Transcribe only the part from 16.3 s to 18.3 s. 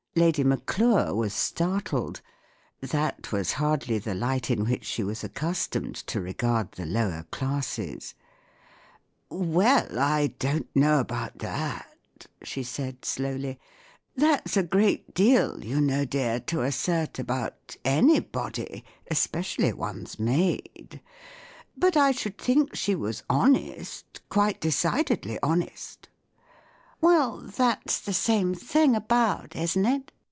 to assert about any *